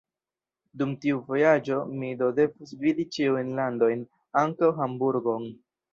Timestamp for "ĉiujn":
3.19-3.53